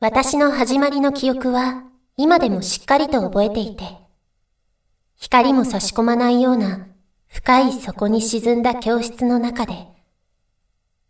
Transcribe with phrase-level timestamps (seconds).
[0.00, 1.82] 私の始まりの記憶は
[2.16, 3.82] 今でもしっかりと覚えていて、
[5.16, 6.86] 光も差し込まないような
[7.26, 9.88] 深い底に沈んだ教室の中で、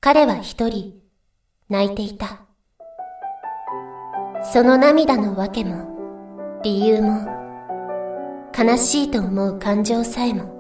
[0.01, 0.95] 彼は一人
[1.69, 2.47] 泣いていた。
[4.43, 7.27] その涙の訳も、理由も、
[8.59, 10.59] 悲しいと思う感情さえも、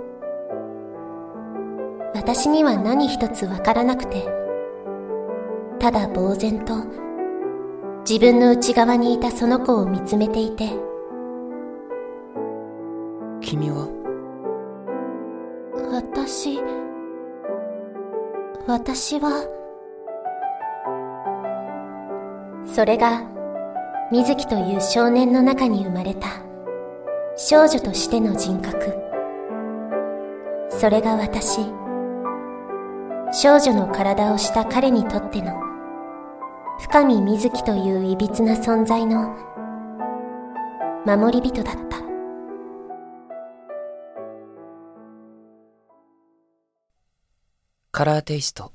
[2.14, 4.26] 私には何一つわからなくて、
[5.78, 7.07] ただ呆然と
[8.08, 10.70] 自分の内側にいたその子を見つめていて。
[13.42, 13.86] 君は？
[15.92, 16.58] 私
[18.66, 19.44] 私は
[22.64, 23.24] それが
[24.10, 26.28] 水木という少年の中に生まれた
[27.36, 28.96] 少女としての人格。
[30.70, 31.60] それが私
[33.34, 35.67] 少女の体をした彼にとっての
[36.80, 39.34] 深見瑞希といういびつな存在の
[41.04, 41.98] 守り人だった。
[47.90, 48.72] カラーテイスト。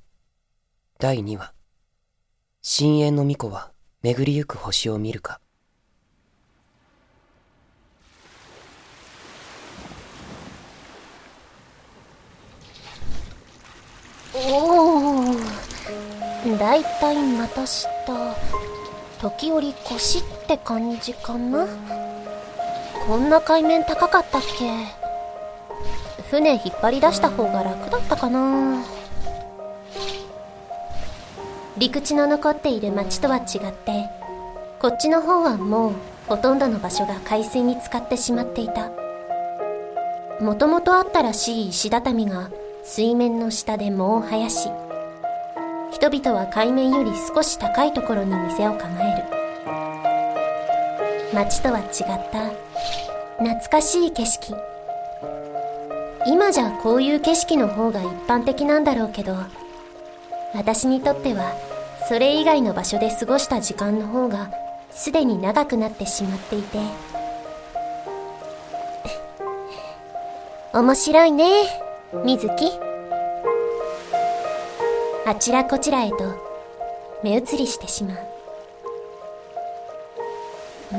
[1.00, 1.54] 第2話。
[2.62, 5.40] 深淵の巫女は巡りゆく星を見るか。
[14.36, 15.03] おお
[16.60, 17.88] だいたい股下
[19.22, 21.66] 時折腰って感じかな。
[23.08, 24.70] こんな海面高かったっけ。
[26.30, 28.84] 船引っ張り出した方が楽だったかな。
[31.78, 34.10] 陸地の残っている町とは違って
[34.80, 35.94] こっちの方はもう
[36.28, 38.92] ほとんどの場所が海水に浸かってしまっていた。
[40.42, 42.50] もともとあったらしい石畳が
[42.84, 44.70] 水面の下で藻を生やし
[45.94, 49.24] 人々は海面より少し高いところに店を構える。
[51.36, 51.88] 街とは違っ
[52.32, 52.50] た
[53.38, 54.56] 懐かしい景色。
[56.26, 59.36] 今じゃこういう景色の方が一般的なんだろうけど
[60.54, 61.54] 私にとっては
[62.08, 64.50] それ以外の場所で過ごした時間の方が
[64.90, 66.78] すでに長くなってしまっていて。
[70.74, 71.46] 面白いね
[72.24, 72.93] 水木
[75.26, 76.18] あちらこちらへと
[77.24, 78.18] 目移りしてしまう。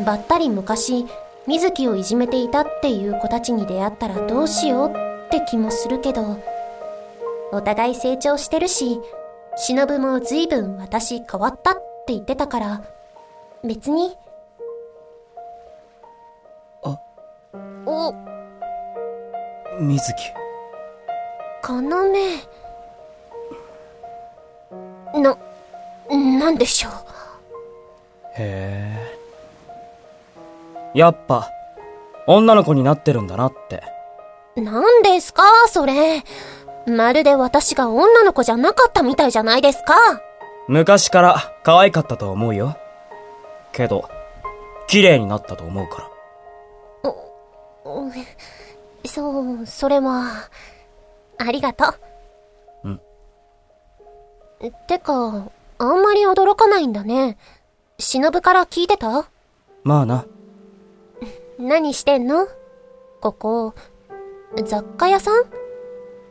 [0.05, 1.07] ばったり昔
[1.47, 6.41] 水木をいじめていたっていう子たちに出会ったらどうしようって気もするけど
[7.53, 8.99] お互い成長してるし
[9.57, 11.75] 忍も随分私変わったっ
[12.07, 12.83] て言ってたから
[13.63, 14.17] 別に。
[16.83, 16.99] あ
[17.87, 18.13] お。
[19.81, 20.33] 水木
[21.67, 21.81] 要
[25.15, 25.37] な、
[26.11, 26.93] なんでしょう？
[28.37, 29.19] へえ。
[30.95, 31.51] やっぱ、
[32.27, 33.83] 女の子になってるんだなって。
[34.57, 36.23] 何ですか、それ。
[36.87, 39.95] まるで私が女の子じゃなかったみたいじゃないですか？
[40.69, 42.77] 昔から可愛かったと思うよ。
[43.73, 44.09] けど、
[44.87, 46.11] 綺麗になったと思うか
[47.03, 47.11] ら。
[47.85, 48.11] お、
[49.07, 50.49] そう、それは、
[51.39, 51.95] ありがとう。
[54.89, 55.49] てか、
[55.79, 57.37] あんまり驚かないんだね。
[57.99, 59.27] 忍から聞いてた？
[59.83, 60.25] まあな。
[61.59, 62.49] 何してんの？
[63.21, 63.75] ここ、
[64.65, 65.45] 雑貨屋さん？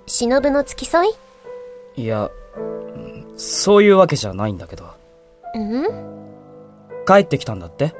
[0.05, 1.11] 忍の付き添い？
[1.95, 2.29] いや、
[3.37, 4.85] そういうわけじゃないんだけど。
[5.57, 5.85] ん？
[7.05, 7.93] 帰ってきたんだって？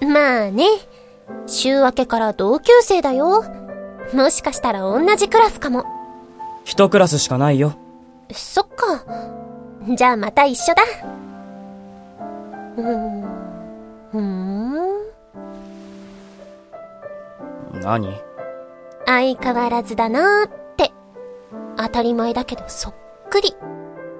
[0.00, 0.66] まあね。
[1.46, 3.44] 週明けから同級生だよ。
[4.12, 5.84] もしかしたら同じクラスかも。
[6.64, 7.74] 一クラスしかないよ。
[8.32, 9.04] そっか。
[9.96, 10.82] じゃあまた一緒だ。
[12.76, 13.22] うーん。
[14.12, 15.00] ふーん。
[17.82, 18.08] 何？
[19.06, 20.92] 相変わらずだなーって。
[21.76, 22.94] 当たり前だけどそっ
[23.30, 23.56] くり。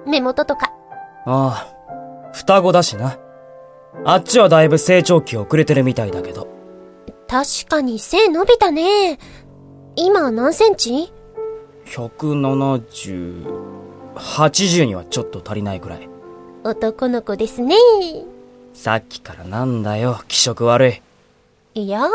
[0.05, 0.73] 目元とか。
[1.25, 3.17] ああ、双子だしな。
[4.03, 6.47] あっちはだいぶ成長期遅れてるみたいだけど。
[7.27, 9.19] 確かに背伸びたね。
[9.95, 11.13] 今何センチ
[11.85, 13.70] ?170、
[14.15, 16.09] 80にはちょっと足りないくらい。
[16.63, 17.75] 男の子ですね。
[18.73, 21.01] さっきからなんだよ、気色悪い。
[21.73, 22.07] いや、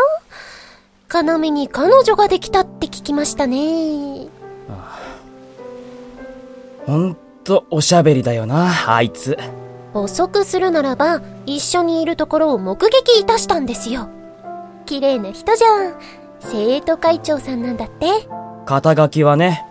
[1.12, 4.28] 要に彼女ができたって聞きましたね。
[4.68, 5.16] ああ
[6.86, 9.36] ほんとおしゃべりだよな、あいつ。
[9.92, 14.08] 遅くするならば、一緒にいるところを目撃いたしたんですよ。
[14.84, 15.94] 綺麗な人じゃん。
[16.38, 18.28] 生徒会長さんなんだって。
[18.66, 19.65] 肩書きはね、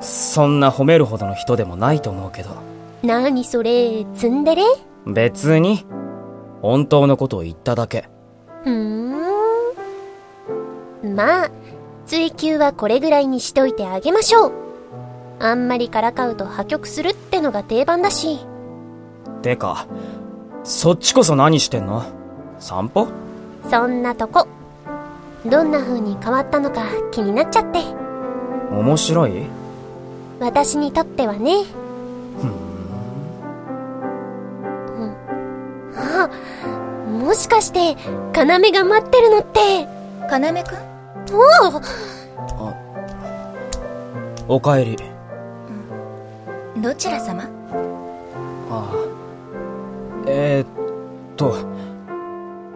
[0.00, 2.50] そんな褒めるほどの人でもないと思うけど。
[3.02, 4.62] なにそれ、ツンデレ？
[5.06, 5.84] 別に、
[6.62, 8.08] 本当のことを言っただけ。
[8.64, 9.10] ふーん。
[11.14, 11.50] まあ、
[12.06, 14.52] 追求はこれぐらいにしといてあげましょう。
[15.38, 18.40] あんまりからかうと破局するってのが定番だし。
[19.42, 19.86] てか、
[20.64, 22.04] そっちこそ何してんの？
[22.58, 23.08] 散歩？
[23.70, 24.46] そんなとこ。
[25.46, 27.78] どんな風に変わったのか気になっちゃって。
[28.70, 29.44] 面白い？
[30.40, 31.64] 私にとってはね。
[32.42, 32.46] う
[35.04, 35.14] ん。
[35.94, 36.30] あ、
[37.06, 37.96] もしかして、
[38.34, 39.86] 要が待ってるのって、
[40.30, 40.78] かなめくん
[41.32, 41.38] お
[44.48, 44.96] おおかえり。
[46.80, 47.42] どちら様？
[47.42, 47.46] あ
[48.70, 48.94] あ。
[50.26, 50.66] えー、っ
[51.36, 51.54] と、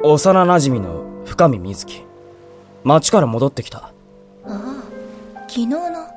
[0.02, 2.05] 幼馴染の深見瑞希。
[2.84, 3.78] 町から戻ってきた。
[3.78, 3.90] あ
[4.46, 4.61] あ
[5.49, 6.13] 昨日の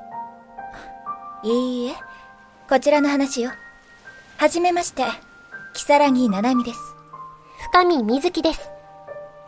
[1.44, 1.96] いいえ
[2.68, 3.52] こちらの話よ
[4.38, 5.04] はじめまして
[5.74, 6.80] 如月七海です
[7.72, 8.72] 深見みずきです。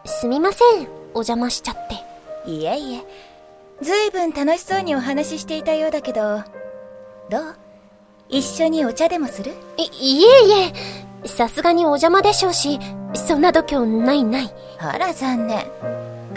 [0.06, 2.50] すみません、お邪魔しちゃって。
[2.50, 3.06] いえいえ
[3.82, 6.44] ずいぶん楽しそうにお話ししていたようだけど
[7.30, 7.56] どう？
[8.30, 9.54] 一緒にお茶でもする？
[9.78, 9.84] い、
[10.20, 10.72] いえい
[11.24, 12.80] え、さすがにお邪魔でしょうし、
[13.14, 14.54] そんな度胸ないない。
[14.80, 15.66] あら残念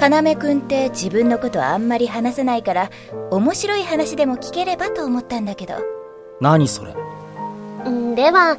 [0.09, 2.91] 要くんって自分のことあんまり話せないから
[3.31, 5.75] 面白い話でも聞ければと思ったんだけど。
[6.41, 6.95] 何それ？
[7.89, 8.57] んでは、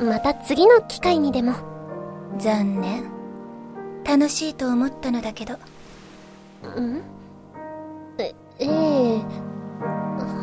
[0.00, 1.54] また次の機会にでも。
[2.38, 3.10] 残念。
[4.04, 5.54] 楽しいと思ったのだけど。
[5.54, 5.58] ん？
[8.18, 8.68] え、ええ。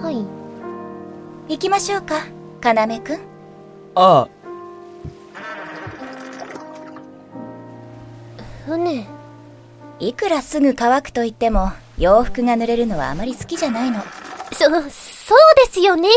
[0.01, 0.25] はい。
[1.53, 2.25] 行きましょうか
[2.63, 3.19] 要くん。
[3.95, 4.27] ああ、
[8.65, 9.07] 船。
[10.07, 14.01] いくらすぐ乾くと言っても洋服が濡れるのはあまり好きじゃないの
[14.51, 14.81] そ、そう
[15.65, 16.09] ですよね。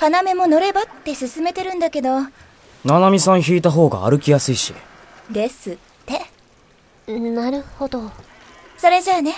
[0.00, 2.22] 要も乗ればって勧めてるんだけど
[2.84, 4.74] 七海さん引いた方が歩きやすいし。
[5.30, 6.20] ですって
[7.06, 8.10] なるほど。
[8.76, 9.34] それじゃあね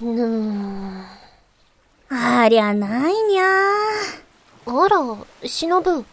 [0.00, 1.04] ぬーん。
[2.10, 3.44] ありゃないにゃ
[4.66, 4.98] あら、
[5.42, 5.90] 忍ぶ。
[5.90, 6.04] ー。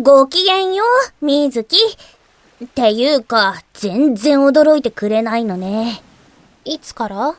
[0.00, 0.84] ごきげんよ
[1.20, 1.76] う、みずき。
[2.64, 6.02] っていうか、全然驚いてくれないのね。
[6.64, 7.34] いつから？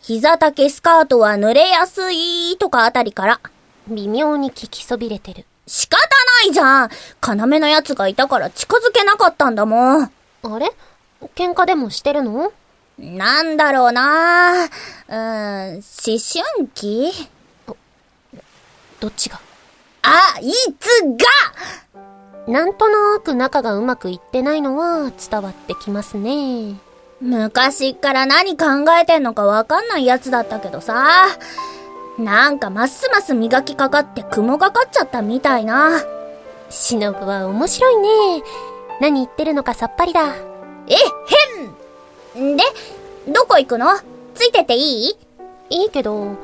[0.00, 3.40] 膝丈スカートは濡れやすいとかあたりから。
[3.88, 5.44] 微妙に聞きそびれてる。
[5.66, 5.98] 仕方
[6.44, 6.90] ないじゃん。
[7.20, 10.02] 要のやつがいたから近づけなかったんだもん。
[10.02, 10.10] あ
[10.58, 10.72] れ？
[11.34, 12.52] 喧嘩でもしてるの？
[12.98, 17.12] なんだろうなうーん、思春期？
[18.98, 19.40] どっちが？
[20.02, 20.88] あ、いつ
[21.94, 22.17] が？
[22.48, 26.76] なんとなく仲がうまくいってないのは伝わってきますね。
[27.20, 28.66] 昔っから何考
[28.98, 31.26] えてんのかわかんないやつだったけどさ。
[32.18, 36.00] なんかますます磨きかかって雲がかっちゃったみたいな。
[36.70, 38.42] 忍は面白いね。
[39.00, 40.34] 何言ってるのかさっぱりだ。
[40.88, 40.94] え、
[42.36, 42.64] へんで、
[43.28, 43.98] どこ行くの？
[44.34, 45.16] ついてていい？
[45.70, 46.36] いいけど、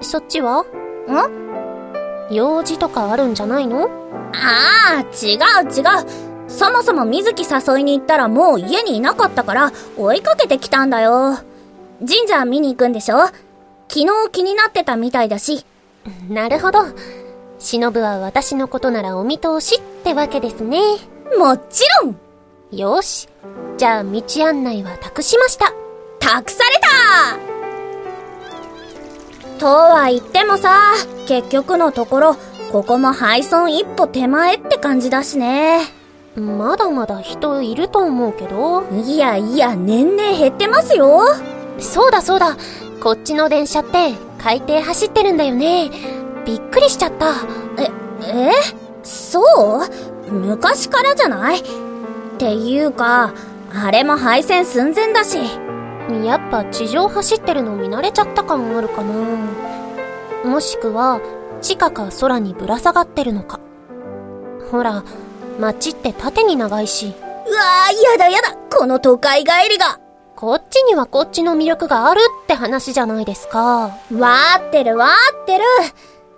[0.00, 0.62] そっちは？
[0.62, 1.63] ん？
[2.30, 3.88] 用事とかあるんじゃないの？
[4.32, 6.48] ああ、違う違う。
[6.48, 11.38] そもそも水木誘いに行ったらもう家にいなかったから追いかけてきたんだよ。
[12.00, 13.26] 神社見に行くんでしょ？
[13.88, 15.64] 昨日気になってたみたいだし。
[16.28, 16.80] なるほど。
[17.58, 20.78] 忍は私のことならお見通しってわけですね。
[21.38, 22.16] もちろん
[22.70, 23.28] よし。
[23.78, 25.72] じゃあ道案内は託しました。
[26.20, 26.80] 託され
[27.48, 27.53] た
[29.58, 30.92] とは言ってもさ、
[31.26, 32.36] 結局のところ、
[32.72, 35.80] ここも廃村一歩手前って感じだしね。
[36.36, 38.82] まだまだ人いると思うけど。
[38.92, 41.20] いやいや、年々減ってますよ。
[41.78, 42.56] そうだそうだ。
[43.02, 45.90] こっちの電車って海底走ってるんだよね。
[46.44, 47.34] びっくりしちゃった。
[47.78, 47.90] え、
[48.22, 48.50] え？
[49.02, 49.40] そ
[50.28, 50.32] う？
[50.32, 51.60] 昔からじゃない？
[51.60, 51.62] っ
[52.38, 53.32] ていうか、
[53.72, 55.38] あれも廃線寸前だし。
[56.24, 59.14] やっぱ地上走ってるの見慣れちゃった感あるかな。
[60.44, 61.20] もしくは、
[61.62, 63.58] 地下か空にぶら下がってるのか。
[64.70, 65.02] ほら、
[65.58, 67.14] 街って縦に長いし、
[67.46, 70.00] うわー、やだやだこの都会帰りが
[70.36, 73.60] こっちにはこっちの魅力があるって話じゃないですか。
[73.60, 75.64] わーってるわーってる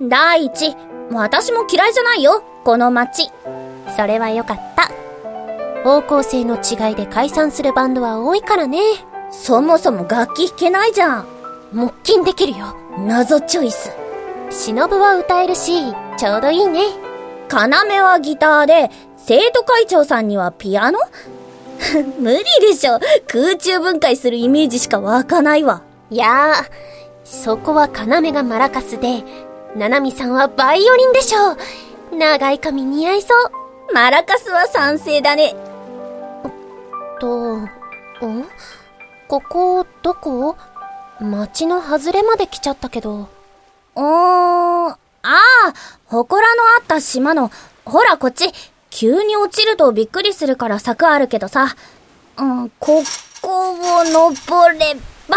[0.03, 0.77] 第一、
[1.11, 3.31] 私も嫌いじゃないよ、この街。
[3.97, 4.91] それはよかった。
[5.83, 8.81] 方向性の違いで解散するバンドは多いからね。
[9.31, 11.27] そもそも楽器弾けないじゃん。
[11.73, 12.77] 木琴できるよ。
[12.99, 13.93] 謎チョイス。
[14.51, 16.81] 忍は歌えるし、ちょうどいいね。
[17.49, 20.99] 要はギターで、生徒会長さんにはピアノ
[22.19, 22.99] 無理でしょ。
[23.27, 25.83] 空中分解するイメージしか湧かないわ。
[26.11, 26.71] いやー、
[27.25, 29.25] そこは要がマラカスで、
[29.77, 31.53] 七海さんはバイオリンでしょ
[32.13, 32.17] う。
[32.17, 33.93] 長い髪似合いそう。
[33.93, 35.55] マラカスは賛成だね。
[37.21, 37.69] と、ん
[39.29, 40.57] ここ、どこ？
[41.21, 43.29] 街の外れまで来ちゃったけど。
[43.95, 45.39] おー、ああ、
[46.09, 47.51] 祠のあった島の、
[47.85, 48.53] ほらこっち、
[48.91, 51.75] 急に落ちるとびっくりするから柵あるけどさ、
[52.37, 53.03] うん、こ
[53.43, 54.95] こを登れ
[55.29, 55.37] ば、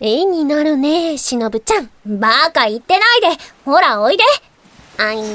[0.00, 1.90] 絵になるね、しのぶちゃん。
[2.04, 3.28] バカ言ってないで、
[3.64, 4.24] ほらおいで。
[4.98, 5.28] あいなっ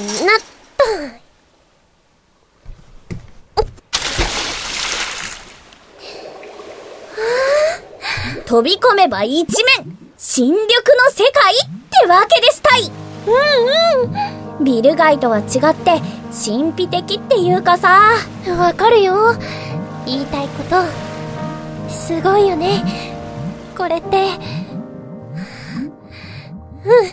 [8.49, 9.45] 飛び込めば一
[9.77, 10.71] 面、新緑の
[11.11, 11.59] 世界っ
[12.01, 12.89] てわけですたい。
[13.27, 14.63] うんうん。
[14.63, 16.01] ビル街とは違って、
[16.33, 17.99] 神秘的っていうかさ、
[18.43, 18.51] と。
[18.53, 19.35] わかるよ。
[20.07, 20.81] 言いたいこと。
[21.91, 22.83] すごいよね。
[23.77, 24.17] これって。
[26.85, 27.07] うん、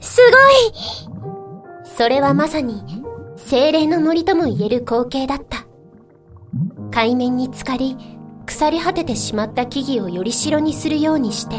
[0.00, 0.38] すご
[0.70, 2.82] いそれはまさに、
[3.36, 5.66] 精霊の森とも言える光景だった。
[6.90, 8.11] 海面に浸かり、
[8.52, 11.56] 腐り果ててしまった木々をより白にするようにして、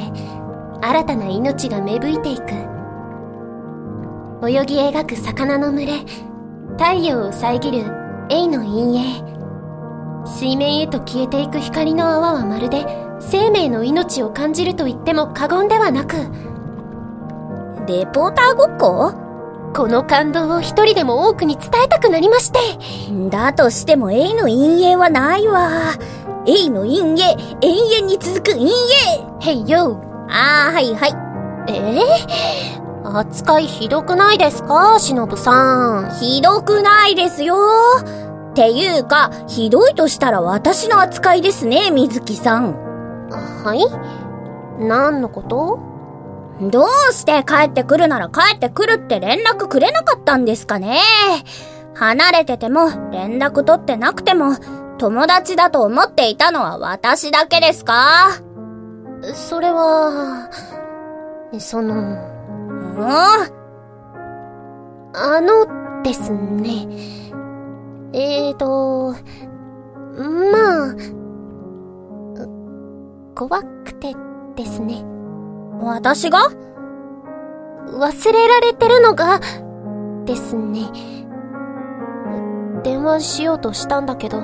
[0.80, 2.44] 新たな命が芽吹いていく。
[4.48, 5.94] 泳ぎ描く魚の群れ、
[6.78, 7.80] 太陽を遮る
[8.30, 9.34] エイの陰影。
[10.28, 12.86] 水面へと消えていく光の泡はまるで
[13.20, 16.16] 生命の命を感じると言っても過言ではなく、
[17.88, 19.14] レポーターごっこ？
[19.76, 22.60] この感動を一人でも多くに伝えたくなりまして。
[23.32, 25.94] だとしても、エイの陰影はないわ。
[26.46, 27.22] エイの陰影、
[27.62, 28.66] 永遠に続く陰
[29.42, 31.14] 影へいよああ、はいはい。
[31.70, 35.00] えー、扱いひどくないですか？
[35.00, 36.12] しのぶさん。
[36.20, 37.56] ひどくないですよ。
[38.52, 42.74] っていうか、ひどいとしたら私の扱いですね、水木さん。
[43.64, 43.86] はい？
[44.86, 45.80] 何のこと？
[46.62, 51.00] どうして帰ってくるなら帰ってくるって連絡くれなかったんですかね
[51.96, 54.52] 離れてても、連絡取ってなくても、
[55.04, 58.30] 友達だと思っていたのは私だけですか？
[59.34, 60.50] それは、
[61.60, 62.12] その、も
[63.02, 63.06] う
[65.14, 66.88] あのですね。
[68.14, 69.14] えーと、
[70.16, 70.96] まあ、
[73.36, 74.16] 怖くて
[74.56, 75.04] ですね。
[75.82, 76.50] 私が？
[77.88, 79.42] 忘れられてるのが、
[80.24, 80.90] ですね。
[82.84, 84.40] 電話しようとしたんだけど、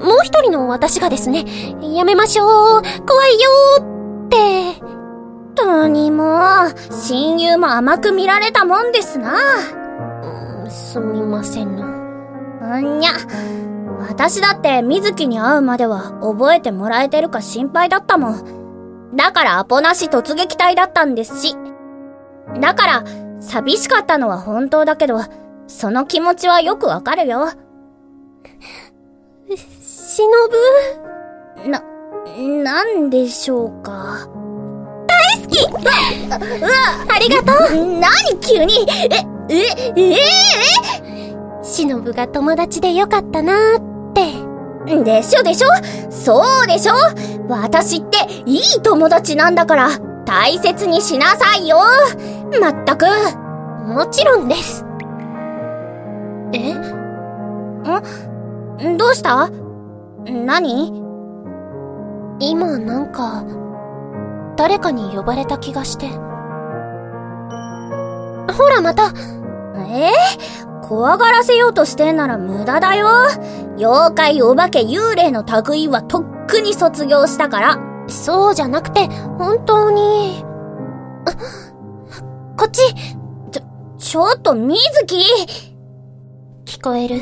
[0.00, 1.44] もう一人の私がですね、
[1.80, 4.82] やめましょう、怖いよーって。
[5.64, 9.38] 何も、親友も甘く見られたもんですな。
[10.68, 11.86] すみませんの。
[11.86, 13.12] うんにゃ。
[14.08, 19.16] 私だって水木に会うまでは覚えてもらえてるか心配だったもん。
[19.16, 21.56] だからアポなし突撃隊だったんですし。
[22.60, 23.04] だから、
[23.40, 25.20] 寂しかったのは本当だけど、
[25.66, 27.48] その気持ちはよくわかるよ。
[30.18, 30.56] しのぶ？
[31.70, 31.80] な、
[32.64, 34.26] なんでしょうか？
[35.06, 35.64] 大好き！
[35.70, 35.80] うわ
[37.08, 37.76] ありがとう！
[38.00, 38.10] 何
[38.40, 38.84] 急に？
[39.48, 40.16] え、え、え
[41.62, 43.82] うしのぶが友達でよかったなーっ
[44.12, 44.32] て。
[45.04, 45.68] でしょでしょ？
[46.10, 46.94] そうでしょ？
[47.48, 49.88] 私っていい友達なんだから、
[50.26, 51.78] 大切にしなさいよ。
[52.60, 53.06] まったく。
[53.86, 54.84] もちろんです。
[56.52, 56.72] え？
[56.74, 56.82] ん？
[58.96, 59.48] どうした？
[60.30, 60.92] 何？
[62.40, 63.44] 今なんか、
[64.56, 66.08] 誰かに呼ばれた気がして。
[68.52, 69.12] ほらまた、
[69.88, 70.10] え？
[70.10, 73.06] ー、怖がらせようとしてんなら無駄だよ。
[73.76, 77.78] 妖怪、お化け、幽霊の類はとっくに卒業したから。
[78.08, 79.06] そうじゃなくて、
[79.38, 80.44] 本当に。
[81.26, 81.32] あ
[82.56, 82.82] こっち
[83.98, 85.16] ちょっと水木
[86.64, 87.20] 聞こえる。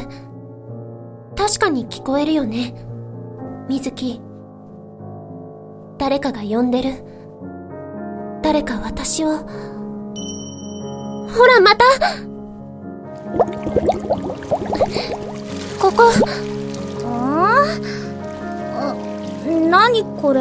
[1.37, 2.86] 確かに聞こえるよね。
[3.69, 4.21] 水木。
[5.99, 7.05] 誰かが呼んでる。
[8.43, 9.39] 誰か私を。
[9.39, 9.45] ほ
[11.47, 11.85] ら、また
[15.81, 16.05] ここ、
[17.05, 17.65] あ？
[18.79, 18.95] あ
[19.69, 20.41] 何これ？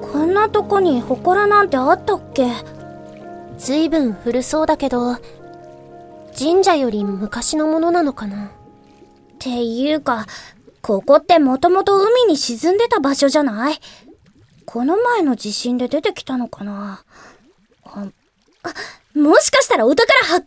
[0.00, 2.50] こんなとこに祠なんてあったっけ？
[3.58, 5.16] ずいぶん古そうだけど、
[6.38, 8.46] 神社より昔のものなのかな？
[8.46, 8.50] っ
[9.38, 10.26] ていうか、
[10.88, 13.78] ここってもともと海に沈んでた場所じゃない？
[14.64, 17.04] この前の地震で出てきたのかな？
[17.84, 18.06] あ、
[18.62, 18.72] あ
[19.14, 20.46] もしかしたらお宝発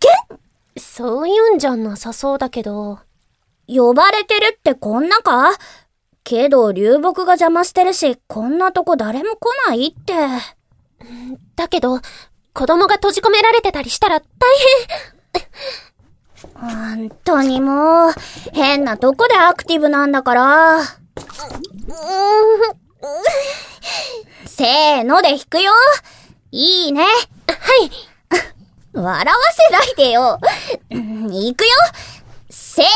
[0.77, 2.97] そういうんじゃなさそうだけど、
[3.67, 5.51] 見呼ばれてるってこんなか？
[6.23, 10.13] けど流木が邪魔してるし、こんなとこ誰も来ないって。
[11.55, 11.99] だけど、
[12.53, 14.25] 子供が閉じ込められてたりしたら大
[15.35, 15.43] 変
[16.61, 18.13] 本当にもう、
[18.53, 20.77] 変なとこでアクティブなんだから。
[24.45, 25.71] せーので弾くよ。
[26.51, 27.03] いいね。
[27.03, 27.91] はい。
[28.93, 29.33] 笑わ
[29.69, 30.39] せないでよ。
[30.89, 31.69] 行くよ。
[32.49, 32.87] せーの。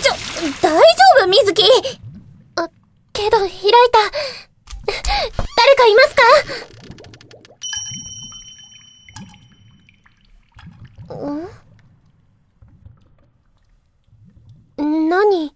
[0.00, 0.12] ちょ、
[0.62, 0.80] 大丈
[1.22, 1.64] 夫みずき
[2.56, 2.68] あ、
[3.12, 3.98] けど開いた。
[4.86, 6.71] 誰かいますか？
[11.30, 11.48] ん？
[15.08, 15.54] 何？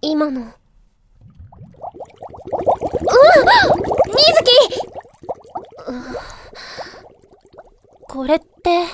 [0.00, 0.40] 今の？
[0.40, 0.46] み
[4.14, 4.50] ずき
[8.08, 8.86] これって、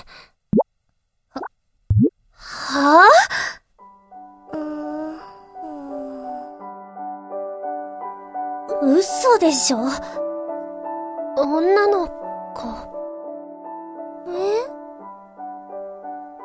[2.32, 3.08] は？
[4.52, 4.58] ぁ
[8.80, 9.78] 嘘でしょ？
[11.37, 12.08] 女の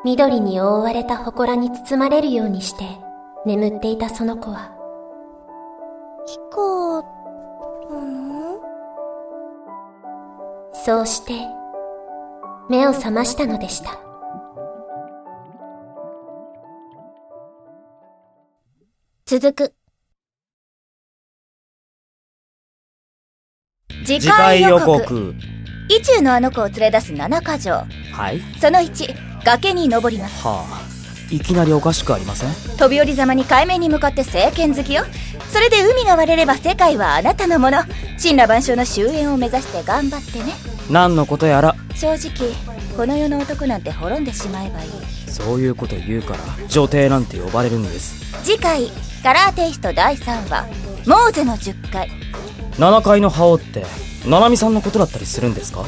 [0.04, 2.84] 緑に覆われた祠に包まれるようにして
[3.46, 4.70] 眠っていたその子は、
[6.26, 7.02] ヒコ
[7.90, 8.60] なの
[10.74, 11.32] そうして、
[12.68, 13.98] 目を覚ましたのでした。
[19.24, 19.74] 続く。
[24.04, 25.34] 次次回予告告。
[25.88, 27.72] 意中のあの子を連れ出す七か条
[28.12, 30.42] はいその1崖に登ります。
[30.46, 30.82] はあ。
[31.30, 32.76] いきなりおかしくありません？
[32.76, 35.04] 飛び降りざまに海面に向かって政権好きよ。
[35.50, 37.78] それで海が割れれば世界はあなたのもの。
[38.20, 40.52] 神羅万象の終焉を目指して頑張ってね。
[40.90, 42.52] 何のことやら、正直
[42.96, 44.90] この世の男なんて滅んでしまえばいい。
[45.28, 48.44] そういうこと言うから、女帝なんて呼ばれるんです。
[48.44, 48.88] 次回
[49.22, 50.66] カラーテイスト第3話
[51.06, 52.10] モーゼの10回。
[52.76, 53.84] 7階の覇王って、
[54.26, 55.84] 七海さんのことだったりするんですか？